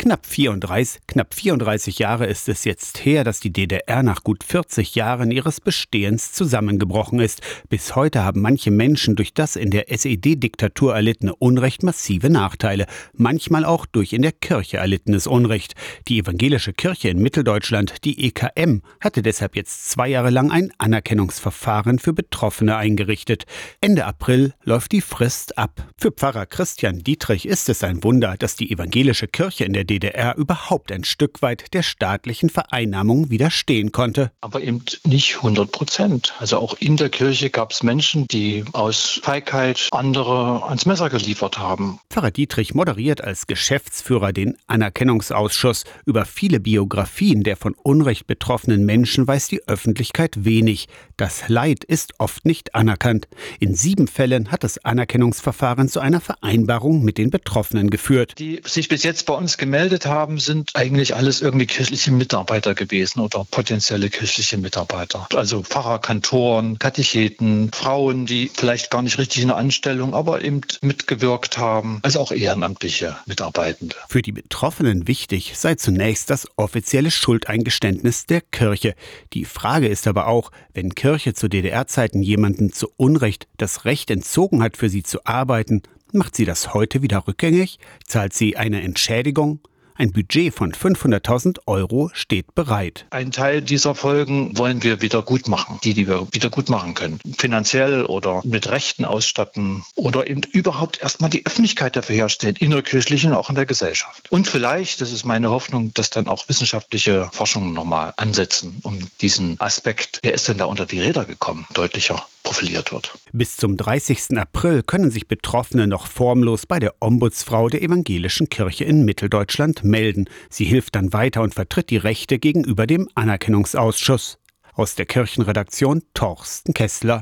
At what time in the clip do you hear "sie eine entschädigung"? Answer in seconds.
88.32-89.60